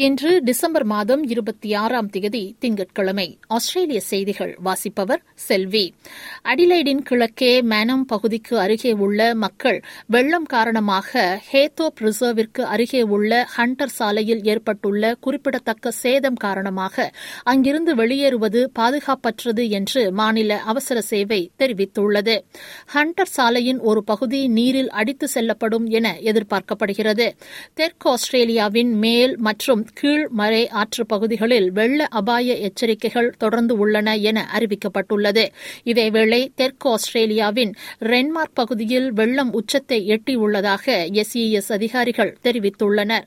இன்று 0.00 0.40
டிசம்பர் 0.44 0.84
மாதம் 0.84 1.22
இருபத்தி 1.28 1.74
ஆறாம் 1.74 2.08
தேதி 2.08 2.56
திங்கட்கிழமை. 2.58 3.38
ஆஸ்திரேலிய 3.46 4.00
செய்திகள் 4.00 4.58
வாசிப்பவர் 4.62 5.22
செல்வி. 5.34 5.94
அடிலைடின் 6.44 6.98
கிழக்கே 6.98 7.62
மேனம் 7.62 8.04
பகுதிக்கு 8.06 8.58
அருகே 8.58 8.92
உள்ள 8.92 9.34
மக்கள் 9.34 9.82
வெள்ளம் 10.06 10.44
காரணமாக 10.44 11.40
ஹேத்தோப் 11.52 11.98
ரிசர்விற்கு 12.00 12.60
அருகே 12.60 13.02
உள்ள 13.02 13.48
ஹண்டர் 13.56 13.86
சாலையில் 13.86 14.42
ஏற்பட்டுள்ள 14.42 15.14
குறிப்பிடத்தக்க 15.20 15.90
சேதம் 15.90 16.34
காரணமாக 16.34 17.12
அங்கிருந்து 17.42 17.94
வெளியேறுவது 17.94 18.70
பாதுகாப்பற்றது 18.78 19.68
என்று 19.68 20.12
மாநில 20.12 20.60
அவசர 20.60 21.00
சேவை 21.00 21.50
தெரிவித்துள்ளது. 21.58 22.40
ஹண்டர் 22.94 23.30
சாலையின் 23.30 23.78
ஒரு 23.78 24.04
பகுதி 24.04 24.48
நீரில் 24.48 24.90
அடித்து 24.90 25.28
செல்லப்படும் 25.28 25.86
என 25.86 26.16
எதிர்பார்க்கப்படுகிறது. 26.20 27.30
தெற்கு 27.74 28.10
ஆஸ்திரேலியாவின் 28.10 28.94
மேல் 28.94 29.38
மற்றும் 29.38 29.86
கீழ் 29.92 30.28
மறை 30.30 30.68
ஆற்று 30.68 31.06
பகுதிகளில் 31.06 31.72
வெள்ள 31.72 32.06
அபாய 32.06 32.54
எச்சரிக்கைகள் 32.54 33.28
தொடர்ந்து 33.28 33.76
உள்ளன 33.76 34.16
என 34.16 34.48
அறிவிக்கப்பட்டுள்ளது. 34.52 35.48
இதேவேளை 35.84 36.48
தெற்கு 36.54 36.90
ஆஸ்திரேலியாவின் 36.90 37.74
ரென்மார்க் 38.00 38.54
பகுதியில் 38.54 39.12
வெள்ளம் 39.12 39.52
உச்சத்தை 39.52 40.08
எட்டியுள்ளதாக 40.08 40.86
எஸ்இஎஸ் 41.22 41.72
அதிகாரிகள் 41.72 42.38
தெரிவித்துள்ளனர். 42.42 43.22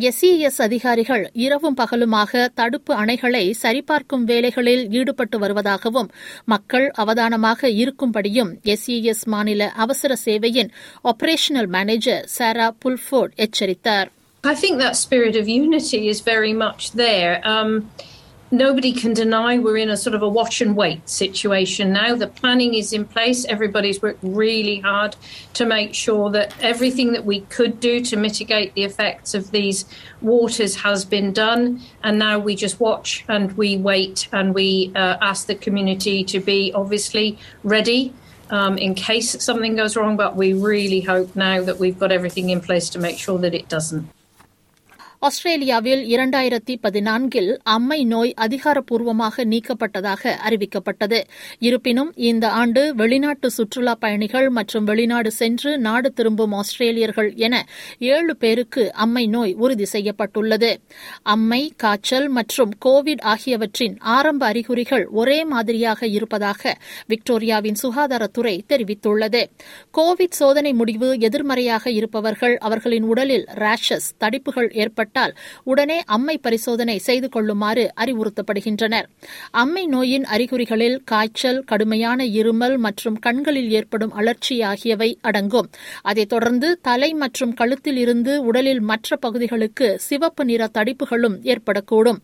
எஸ்இஎஸ் 0.00 0.60
அதிகாரிகள் 0.62 1.30
இரவும் 1.32 1.76
பகலுமாக 1.76 2.48
தடுப்பு 2.54 2.94
அணைகளை 2.94 3.50
சரிபார்க்கும் 3.50 4.24
வேலைகளில் 4.24 4.90
ஈடுபட்டு 4.90 5.38
வருவதாகவும் 5.38 6.08
மக்கள் 6.44 6.90
அவதானமாக 6.90 7.68
இருக்கும்படியும் 7.68 8.54
எஸ்இஎஸ் 8.64 9.24
மாநில 9.24 9.68
அவசர 9.68 10.16
சேவையின் 10.24 10.70
ஆபரேஷனல் 11.04 11.66
மேனேஜர் 11.66 12.24
சாரா 12.24 12.74
புல்ஃபோர்ட் 12.84 13.34
எச்சரித்தார். 13.34 14.10
I 14.44 14.56
think 14.56 14.78
that 14.78 14.96
spirit 14.96 15.36
of 15.36 15.48
unity 15.48 16.08
is 16.08 16.20
very 16.20 16.52
much 16.52 16.92
there. 16.92 17.40
Um, 17.44 17.88
nobody 18.50 18.92
can 18.92 19.12
deny 19.14 19.56
we're 19.56 19.76
in 19.76 19.88
a 19.88 19.96
sort 19.96 20.16
of 20.16 20.22
a 20.22 20.28
watch 20.28 20.60
and 20.60 20.76
wait 20.76 21.08
situation 21.08 21.92
now. 21.92 22.16
The 22.16 22.26
planning 22.26 22.74
is 22.74 22.92
in 22.92 23.04
place. 23.04 23.44
Everybody's 23.44 24.02
worked 24.02 24.18
really 24.20 24.80
hard 24.80 25.14
to 25.54 25.64
make 25.64 25.94
sure 25.94 26.28
that 26.32 26.52
everything 26.60 27.12
that 27.12 27.24
we 27.24 27.42
could 27.42 27.78
do 27.78 28.00
to 28.00 28.16
mitigate 28.16 28.74
the 28.74 28.82
effects 28.82 29.34
of 29.34 29.52
these 29.52 29.84
waters 30.20 30.74
has 30.74 31.04
been 31.04 31.32
done. 31.32 31.80
And 32.02 32.18
now 32.18 32.40
we 32.40 32.56
just 32.56 32.80
watch 32.80 33.24
and 33.28 33.52
we 33.52 33.76
wait 33.76 34.28
and 34.32 34.56
we 34.56 34.90
uh, 34.96 35.18
ask 35.20 35.46
the 35.46 35.54
community 35.54 36.24
to 36.24 36.40
be 36.40 36.72
obviously 36.74 37.38
ready. 37.62 38.12
Um, 38.50 38.76
in 38.76 38.94
case 38.94 39.40
something 39.42 39.76
goes 39.76 39.96
wrong, 39.96 40.16
but 40.16 40.34
we 40.36 40.52
really 40.52 41.00
hope 41.00 41.36
now 41.36 41.62
that 41.62 41.78
we've 41.78 41.98
got 41.98 42.10
everything 42.10 42.50
in 42.50 42.60
place 42.60 42.90
to 42.90 42.98
make 42.98 43.18
sure 43.18 43.38
that 43.38 43.54
it 43.54 43.68
doesn't. 43.68 44.10
ஆஸ்திரேலியாவில் 45.26 46.00
இரண்டாயிரத்தி 46.04 46.74
பதினான்கில் 46.82 47.58
அம்மை 47.62 48.04
நோய் 48.04 48.34
அதிகாரப்பூர்வமாக 48.34 49.44
நீக்கப்பட்டதாக 49.44 50.32
அறிவிக்கப்பட்டது. 50.46 51.20
இருப்பினும் 51.58 52.12
இந்த 52.14 52.50
ஆண்டு 52.50 52.94
வெளிநாட்டு 52.94 53.50
சுற்றுலா 53.50 53.94
பயணிகள் 53.94 54.48
மற்றும் 54.48 54.84
வெளிநாடு 54.84 55.30
சென்று 55.30 55.78
நாடு 55.78 56.12
திரும்பும் 56.12 56.52
ஆஸ்திரேலியர்கள் 56.52 57.36
என 57.36 57.66
ஏழு 57.98 58.36
பேருக்கு 58.36 58.94
அம்மை 58.94 59.26
நோய் 59.26 59.54
உறுதி 59.54 59.84
செய்யப்பட்டுள்ளது. 59.84 60.80
அம்மை 61.22 61.72
காய்ச்சல் 61.76 62.28
மற்றும் 62.28 62.72
கோவிட் 62.84 63.22
ஆகியவற்றின் 63.22 63.96
ஆரம்ப 64.00 64.46
அறிகுறிகள் 64.46 65.06
ஒரே 65.06 65.44
மாதிரியாக 65.44 66.06
இருப்பதாக 66.06 66.76
விக்டோரியாவின் 67.08 67.80
சுகாதாரத்துறை 67.82 68.56
தெரிவித்துள்ளது. 68.68 69.44
கோவிட் 69.98 70.38
சோதனை 70.40 70.72
முடிவு 70.72 71.18
எதிர்மறையாக 71.18 71.90
இருப்பவர்கள் 71.90 72.58
அவர்களின் 72.58 73.02
உடலில் 73.04 73.48
ரேஷஸ் 73.54 74.10
தடிப்புகள் 74.18 74.70
ஏற்பட்ட 74.72 75.10
ஏற்பட்டால் 75.12 75.34
உடனே 75.64 75.96
அம்மை 76.16 76.36
பரிசோதனை 76.38 76.96
செய்து 76.98 77.28
கொள்ளுமாறு 77.28 77.84
அறிவுறுத்தப்படுகின்றனர். 78.02 79.06
அம்மை 79.62 79.84
நோயின் 79.86 80.26
அறிகுறிகளில் 80.34 80.96
காய்ச்சல் 81.04 81.60
கடுமையான 81.70 82.24
இருமல் 82.38 82.76
மற்றும் 82.78 83.18
கண்களில் 83.26 83.70
ஏற்படும் 83.78 84.12
அலர்ச்சி 84.12 84.56
ஆகியவை 84.70 85.10
அடங்கும். 85.28 85.68
அதைத் 86.02 86.32
தொடர்ந்து 86.34 86.68
தலை 86.88 87.10
மற்றும் 87.22 87.52
கழுத்தில் 87.60 87.98
இருந்து 88.04 88.32
உடலில் 88.42 88.82
மற்ற 88.90 89.16
பகுதிகளுக்கு 89.16 89.88
சிவப்பு 90.06 90.44
நிற 90.44 90.62
தடிப்புகளும் 90.76 91.36
ஏற்படக்கூடும். 91.52 92.20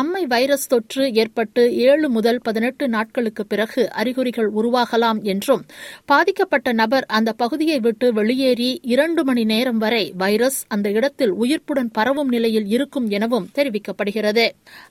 அம்மை 0.00 0.24
வைரஸ் 0.26 0.68
தொற்று 0.68 1.04
ஏற்பட்டு 1.22 1.62
ஏழு 1.86 2.08
முதல் 2.08 2.40
பதினெட்டு 2.42 2.84
நாட்களுக்கு 2.88 3.42
பிறகு 3.46 3.82
அறிகுறிகள் 4.02 4.50
உருவாகலாம் 4.60 5.22
என்றும் 5.32 5.64
பாதிக்கப்பட்ட 6.12 6.68
நபர் 6.82 7.08
அந்த 7.16 7.30
பகுதியை 7.42 7.78
விட்டு 7.86 8.06
வெளியேறி 8.12 8.70
இரண்டு 8.94 9.22
மணி 9.24 9.44
நேரம் 9.44 9.80
வரை 9.84 10.04
வைரஸ் 10.22 10.60
அந்த 10.74 10.88
இடத்தில் 10.98 11.34
உயிர்ப்புடன் 11.42 11.90
பரவும் 11.92 12.23
பரவும் 12.24 12.42
நிலையில் 12.42 12.68
இருக்கும் 12.74 13.08
எனவும் 13.08 13.48
தெரிவிக்கப்படுகிறது. 13.54 14.44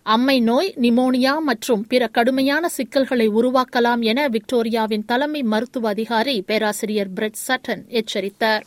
அம்மை 0.04 0.38
நோய் 0.40 0.70
நிமோனியா 0.82 1.34
மற்றும் 1.46 1.86
பிற 1.88 2.08
கடுமையான 2.08 2.70
சிக்கல்களை 2.70 3.28
உருவாக்கலாம் 3.30 4.02
என 4.02 4.28
விக்டோரியாவின் 4.28 5.06
தலைமை 5.06 5.42
மருத்துவ 5.44 5.90
அதிகாரி 5.90 6.36
பேராசிரியர் 6.42 7.14
பிரெட் 7.14 7.42
சட்டன் 7.48 7.84
எச்சரித்தார். 8.00 8.64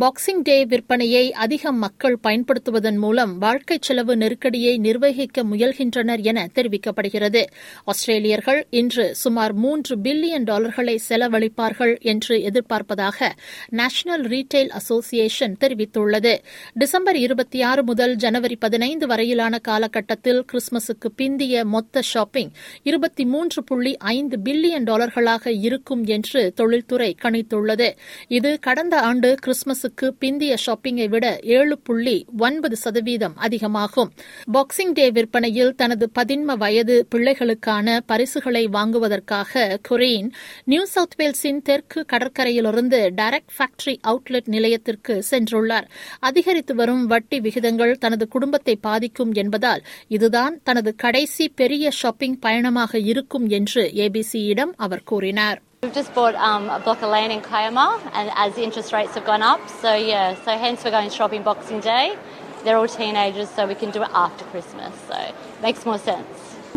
பாக்ஸிங் 0.00 0.42
டே 0.42 0.64
விற்பனையை 0.64 1.30
அதிகம் 1.30 1.78
மக்கள் 1.78 2.18
பயன்படுத்துவதன் 2.22 2.96
மூலம் 2.96 3.38
வாழ்க்கை 3.38 3.78
செலவு 3.80 4.16
நெருக்கடியை 4.16 4.78
நிர்வகிக்க 4.78 5.44
முயல்கின்றனர் 5.44 6.22
என 6.22 6.48
தெரிவிக்கப்படுகிறது. 6.54 7.44
ஆஸ்திரேலியர்கள் 7.86 8.62
இன்று 8.70 9.14
சுமார் 9.14 9.52
மூன்று 9.52 9.96
பில்லியன் 9.96 10.44
டாலர்களை 10.44 11.00
செலவழிப்பார்கள் 11.08 12.00
என்று 12.00 12.36
எதிர்பார்ப்பதாக 12.38 13.30
நேஷனல் 13.68 14.24
ரீட்டைல் 14.24 14.68
அசோசியேஷன் 14.68 15.56
தெரிவித்துள்ளது. 15.60 16.38
டிசம்பர் 16.72 17.16
இருபத்தி 17.16 17.62
ஆறு 17.62 17.84
முதல் 17.84 18.16
ஜனவரி 18.16 18.56
பதினைந்து 18.56 19.06
வரையிலான 19.06 19.58
காலகட்டத்தில் 19.58 20.44
கிறிஸ்துமஸுக்கு 20.52 21.12
பிந்திய 21.18 21.64
மொத்த 21.64 22.02
ஷாப்பிங் 22.02 22.50
இருபத்தி 22.82 23.24
மூன்று 23.24 23.64
புள்ளி 23.64 23.96
ஐந்து 23.96 24.38
பில்லியன் 24.44 24.88
டாலர்களாக 24.90 25.48
இருக்கும் 25.60 26.04
என்று 26.04 26.52
தொழில்துறை 26.54 27.14
கணித்துள்ளது. 27.22 27.90
இது 28.28 28.58
கடந்த 28.58 29.00
ஆண்டு 29.00 29.34
கிறிஸ்துமஸ் 29.34 29.82
கிறிஸ்துமஸுக்கு 29.84 30.10
பிந்திய 30.20 30.56
ஷாப்பிங்கை 30.66 31.08
விட 31.08 31.38
ஏழு 31.42 31.78
புள்ளி 31.78 32.26
ஒன்பது 32.38 32.76
சதவீதம் 32.76 33.36
அதிகமாகும். 33.36 34.12
பாக்ஸிங் 34.52 34.92
டே 34.92 35.10
விற்பனையில் 35.10 35.74
தனது 35.74 36.10
பதின்ம 36.18 36.56
வயது 36.56 37.06
பிள்ளைகளுக்கான 37.14 38.00
பரிசுகளை 38.06 38.66
வாங்குவதற்காக 38.66 39.80
குரீன் 39.88 40.30
நியூ 40.64 40.84
சவுத் 40.84 41.14
வேல்ஸின் 41.18 41.62
தெற்கு 41.62 42.04
கடற்கரையிலிருந்து 42.12 43.10
டைரக்ட் 43.22 43.52
ஃபேக்டரி 43.58 43.96
அவுட்லெட் 44.08 44.48
நிலையத்திற்கு 44.48 45.22
சென்றுள்ளார். 45.30 45.84
அதிகரித்து 46.20 46.74
வரும் 46.74 47.06
வட்டி 47.06 47.40
விகிதங்கள் 47.40 47.98
தனது 47.98 48.28
குடும்பத்தை 48.28 48.76
பாதிக்கும் 48.76 49.32
என்பதால் 49.32 49.82
இதுதான் 50.08 50.60
தனது 50.62 50.94
கடைசி 50.94 51.48
பெரிய 51.48 51.90
ஷாப்பிங் 51.90 52.38
பயணமாக 52.38 52.98
இருக்கும் 52.98 53.48
என்று 53.48 53.90
ஏபிசியிடம் 53.94 54.72
அவர் 54.76 55.02
கூறினார். 55.02 55.62
We've 55.84 55.92
just 55.92 56.14
bought 56.14 56.34
um, 56.36 56.70
a 56.70 56.80
block 56.80 57.02
of 57.02 57.10
land 57.10 57.30
in 57.30 57.42
Kiama, 57.42 58.00
and 58.14 58.30
as 58.36 58.56
interest 58.56 58.90
rates 58.94 59.12
have 59.16 59.26
gone 59.26 59.42
up, 59.42 59.60
so 59.68 59.94
yeah, 59.94 60.34
so 60.36 60.52
hence 60.52 60.82
we're 60.82 60.90
going 60.90 61.10
shopping 61.10 61.42
Boxing 61.42 61.80
Day. 61.80 62.16
They're 62.64 62.78
all 62.78 62.88
teenagers, 62.88 63.50
so 63.50 63.66
we 63.66 63.74
can 63.74 63.90
do 63.90 64.02
it 64.02 64.08
after 64.14 64.46
Christmas, 64.46 64.94
so 65.08 65.14
it 65.14 65.34
makes 65.60 65.84
more 65.84 65.98
sense. 65.98 66.26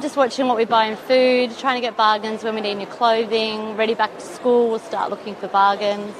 Just 0.01 0.17
watching 0.17 0.47
what 0.49 0.57
we 0.57 0.65
buy 0.65 0.87
in 0.87 0.97
food, 0.97 1.57
trying 1.57 1.77
to 1.77 1.85
get 1.87 1.95
bargains 1.95 2.43
when 2.43 2.55
we 2.55 2.59
need 2.59 2.75
new 2.75 2.91
clothing, 2.99 3.77
ready 3.77 3.93
back 3.93 4.13
to 4.19 4.25
school, 4.25 4.67
we'll 4.69 4.87
start 4.91 5.09
looking 5.09 5.35
for 5.35 5.47
bargains. 5.61 6.15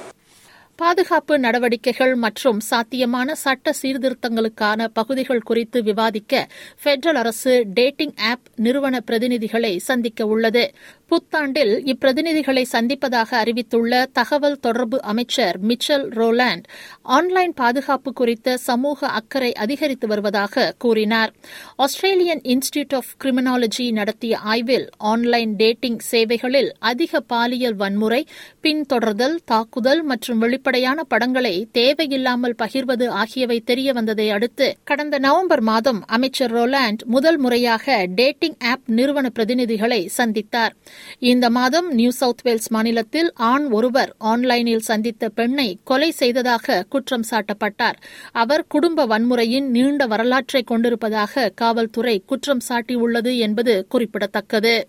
பாதுகாப்பு 0.78 1.34
நடவடிக்கைகள் 1.38 2.12
மற்றும் 2.24 2.58
சாத்தியமான 2.60 3.34
சட்ட 3.34 3.72
சீர்திருத்தங்களுக்கான 3.78 4.86
பகுதிகள் 4.98 5.40
குறித்து 5.40 5.78
விவாதிக்க 5.82 6.42
federal 6.84 7.18
அரசு 7.22 7.54
dating 7.78 8.14
app 8.30 8.46
நிறுவன 8.66 9.00
பிரதிநிதிகளை 9.08 9.72
சந்திக்க 9.88 10.26
உள்ளது 10.26 10.62
புத்தாண்டில் 11.10 11.72
இப்பிரதிநிதிகளை 11.90 12.62
சந்திப்பதாக 12.72 13.30
அறிவித்துள்ள 13.42 14.06
தகவல் 14.12 14.58
தொடர்பு 14.60 15.02
அமைச்சர் 15.02 15.56
மிச்சல் 15.60 16.04
ரோலாண்ட் 16.18 16.64
ஆன்லைன் 17.02 17.54
பாதுகாப்பு 17.54 18.12
குறித்த 18.12 18.56
சமூக 18.56 19.06
அக்கறை 19.06 19.52
அதிகரித்து 19.52 20.06
வருவதாக 20.06 20.74
கூறினார். 20.78 21.32
ஆஸ்திரேலியன் 21.76 22.40
இன்ஸ்டிடியூட் 22.44 22.94
ஆஃப் 22.94 23.12
கிரிமினாலஜி 23.24 23.92
நடத்திய 23.92 24.38
ஆய்வில் 24.38 24.86
ஆன்லைன் 25.12 25.54
டேட்டிங் 25.56 25.98
சேவைகளில் 25.98 26.70
அதிக 26.78 27.20
பாலியல் 27.20 27.74
வன்முறை 27.74 28.26
பின்தொடர்தல் 28.62 29.38
தாக்குதல் 29.44 30.02
மற்றும் 30.02 30.38
வெளிப்படையான 30.38 31.02
படங்களை 31.02 31.68
தேவையில்லாமல் 31.72 32.58
பகிர்வது 32.58 33.08
ஆகியவை 33.22 33.62
தெரியவந்ததை 33.66 34.28
அடுத்து 34.30 34.76
கடந்த 34.84 35.18
நவம்பர் 35.18 35.60
மாதம் 35.60 36.02
அமைச்சர் 36.06 36.54
ரோலாண்ட் 36.54 37.04
முதல் 37.06 37.36
முறையாக 37.38 38.06
டேட்டிங் 38.14 38.58
ஆப் 38.58 38.86
நிறுவன 38.86 39.26
பிரதிநிதிகளை 39.34 40.08
சந்தித்தார். 40.16 40.76
இந்த 41.18 41.50
மாதம் 41.50 41.92
நியூ 41.92 42.10
சவுத் 42.10 42.42
வேல்ஸ் 42.42 42.68
மாநிலத்தில் 42.68 43.32
ஆண் 43.34 43.70
ஒருவர் 43.70 44.14
ஆன்லைனில் 44.18 44.78
சந்தித்த 44.78 45.28
பெண்ணை 45.28 45.78
கொலை 45.84 46.10
செய்ததாக 46.10 46.84
குற்றம் 46.88 47.24
சாட்டப்பட்டார். 47.30 47.98
அவர் 48.32 48.66
குடும்ப 48.66 49.06
வன்முறையின் 49.06 49.66
நீண்ட 49.66 50.06
வரலாற்றை 50.06 50.62
கொண்டிருப்பதாக 50.62 51.48
காவல்துறை 51.48 52.22
குற்றம் 52.26 52.60
சாட்டியுள்ளது 52.68 53.38
என்பது 53.38 53.86
குறிப்பிடத்தக்கது. 53.88 54.88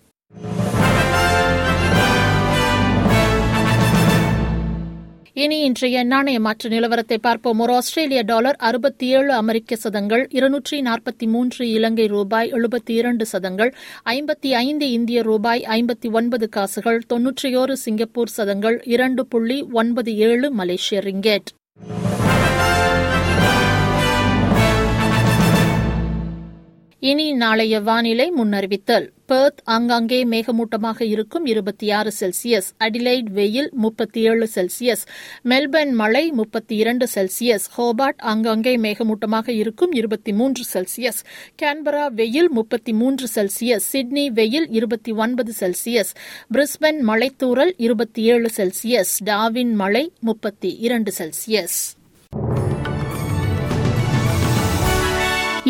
இனி 5.32 5.60
இன்றைய 5.60 6.04
நாணய 6.04 6.40
மாற்று 6.40 6.68
நிலவரத்தை 6.70 7.16
பார்ப்போம். 7.20 7.58
ஒரு 7.58 7.72
ஆஸ்திரேலிய 7.74 8.22
டாலர் 8.22 8.56
அறுபத்தி 8.58 9.06
ஏழு 9.06 9.32
அமெரிக்க 9.32 9.76
சதங்கள் 9.76 10.26
இருநூற்றி 10.30 10.80
நாற்பத்தி 10.80 11.26
மூன்று 11.26 11.70
இலங்கை 11.70 12.06
ரூபாய் 12.06 12.52
எழுபத்தி 12.52 12.90
இரண்டு 12.90 13.26
சதங்கள் 13.26 13.74
ஐம்பத்தி 14.04 14.50
ஐந்து 14.50 14.90
இந்திய 14.90 15.22
ரூபாய் 15.22 15.66
ஐம்பத்தி 15.68 16.10
ஒன்பது 16.12 16.48
காசுகள் 16.48 17.00
தொன்னூற்றியோரு 17.14 17.72
சிங்கப்பூர் 17.72 18.28
சதங்கள் 18.28 18.82
இரண்டு 18.84 19.26
புள்ளி 19.26 19.68
ஒன்பது 19.72 20.16
ஏழு 20.16 20.50
மலேசிய 20.50 21.00
ரிங்கெட். 21.00 21.48
இனி 27.00 27.32
நாளைய 27.32 27.80
வானிலை 27.80 28.32
முன்னறிவித்தல். 28.32 29.08
பெர்த் 29.26 29.60
ஆங்காங்கே 29.64 30.24
மேகமூட்டமாக 30.24 31.02
இருக்கும் 31.02 31.46
இருபத்தி 31.46 31.90
ஆறு 31.90 32.12
செல்சியஸ். 32.20 32.68
அடிலைட் 32.78 33.30
வெயில் 33.30 33.70
முப்பத்தி 33.72 34.20
ஏழு 34.20 34.48
செல்சியஸ். 34.54 35.04
மெல்பர்ன் 35.44 35.90
மழை 35.90 36.30
முப்பத்தி 36.30 36.76
இரண்டு 36.76 37.06
செல்சியஸ். 37.14 37.60
ஹோபார்ட் 37.76 38.18
ஆங்காங்கே 38.18 38.76
மேகமூட்டமாக 38.76 39.48
இருக்கும் 39.48 39.92
இருபத்தி 39.92 40.32
மூன்று 40.32 40.64
செல்சியஸ். 40.74 41.22
கேன்பரா 41.62 42.12
வெயில் 42.12 42.50
முப்பத்தி 42.50 42.92
மூன்று 42.92 43.28
செல்சியஸ். 43.34 43.86
சிட்னி 43.92 44.30
வெயில் 44.30 44.68
இருபத்தி 44.70 45.12
ஒன்பது 45.12 45.52
செல்சியஸ். 45.60 46.12
பிரிஸ்பன் 46.54 47.00
மழைத்தூரல் 47.06 47.72
இருபத்தி 47.76 48.22
ஏழு 48.22 48.50
செல்சியஸ். 48.56 49.14
டாவின் 49.24 49.72
மழை 49.72 50.12
முப்பத்தி 50.20 50.76
இரண்டு 50.76 51.12
செல்சியஸ். 51.18 51.98